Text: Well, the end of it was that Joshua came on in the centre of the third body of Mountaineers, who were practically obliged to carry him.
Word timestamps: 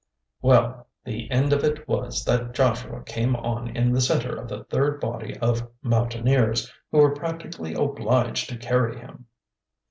Well, 0.41 0.87
the 1.05 1.29
end 1.29 1.53
of 1.53 1.63
it 1.63 1.87
was 1.87 2.25
that 2.25 2.53
Joshua 2.55 3.03
came 3.03 3.35
on 3.35 3.67
in 3.77 3.93
the 3.93 4.01
centre 4.01 4.35
of 4.35 4.47
the 4.49 4.63
third 4.63 4.99
body 4.99 5.37
of 5.37 5.69
Mountaineers, 5.83 6.73
who 6.89 6.97
were 6.97 7.13
practically 7.13 7.75
obliged 7.75 8.49
to 8.49 8.57
carry 8.57 8.97
him. 8.97 9.27